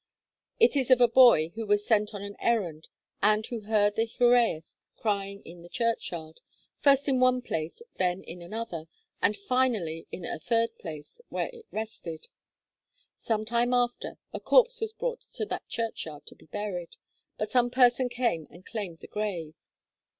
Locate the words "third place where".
10.39-11.51